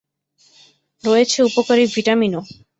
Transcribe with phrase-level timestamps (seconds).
[1.03, 2.41] রয়েছে উপকারী ভিটামিনও।